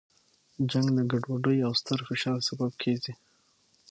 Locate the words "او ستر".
1.67-1.99